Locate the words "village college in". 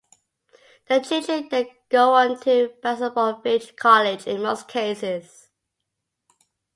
3.43-4.41